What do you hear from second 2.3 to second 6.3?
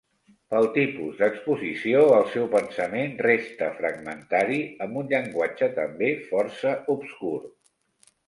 seu pensament resta fragmentari amb un llenguatge també